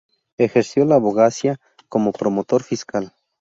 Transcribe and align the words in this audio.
Ejerció 0.39 0.83
la 0.85 0.95
abogacía 0.95 1.59
como 1.87 2.11
promotor 2.11 2.63
fiscal. 2.63 3.13